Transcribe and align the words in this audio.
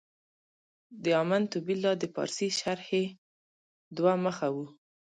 د 1.03 1.05
امنت 1.23 1.51
بالله 1.65 1.93
د 2.01 2.03
پارسي 2.15 2.49
شرحې 2.59 3.05
دوه 3.97 4.13
مخه 4.25 4.47
و. 4.55 4.57